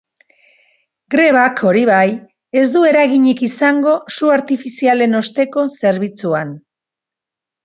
[1.15, 2.07] Grebak, hori bai,
[2.61, 6.57] ez du eraginik izango su artifizialen osteko zerbitzuan.